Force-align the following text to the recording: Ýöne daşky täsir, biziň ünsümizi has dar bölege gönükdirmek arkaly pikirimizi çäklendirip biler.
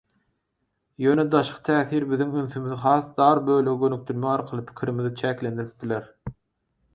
Ýöne 1.07 1.25
daşky 1.33 1.59
täsir, 1.67 2.07
biziň 2.13 2.31
ünsümizi 2.43 2.77
has 2.85 3.03
dar 3.21 3.43
bölege 3.51 3.75
gönükdirmek 3.85 4.31
arkaly 4.33 4.65
pikirimizi 4.71 5.13
çäklendirip 5.21 5.77
biler. 5.85 6.11